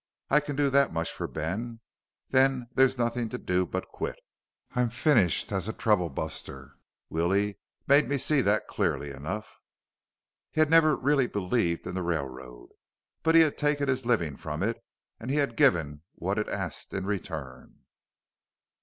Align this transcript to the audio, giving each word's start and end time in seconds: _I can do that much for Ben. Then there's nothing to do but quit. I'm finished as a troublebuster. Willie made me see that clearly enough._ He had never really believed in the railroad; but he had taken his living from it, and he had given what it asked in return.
_I 0.31 0.43
can 0.43 0.55
do 0.55 0.71
that 0.71 0.91
much 0.91 1.11
for 1.11 1.27
Ben. 1.27 1.79
Then 2.29 2.67
there's 2.73 2.97
nothing 2.97 3.29
to 3.29 3.37
do 3.37 3.67
but 3.67 3.87
quit. 3.89 4.15
I'm 4.73 4.89
finished 4.89 5.51
as 5.51 5.67
a 5.67 5.73
troublebuster. 5.73 6.71
Willie 7.11 7.59
made 7.85 8.09
me 8.09 8.17
see 8.17 8.41
that 8.41 8.65
clearly 8.67 9.11
enough._ 9.11 9.45
He 10.49 10.59
had 10.59 10.71
never 10.71 10.95
really 10.95 11.27
believed 11.27 11.85
in 11.85 11.93
the 11.93 12.01
railroad; 12.01 12.69
but 13.21 13.35
he 13.35 13.41
had 13.41 13.59
taken 13.59 13.87
his 13.89 14.03
living 14.03 14.37
from 14.37 14.63
it, 14.63 14.83
and 15.19 15.29
he 15.29 15.37
had 15.37 15.55
given 15.55 16.01
what 16.15 16.39
it 16.39 16.49
asked 16.49 16.95
in 16.95 17.05
return. 17.05 17.81